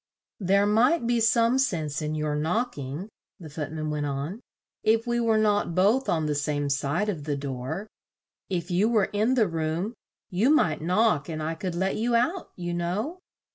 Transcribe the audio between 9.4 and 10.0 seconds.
room,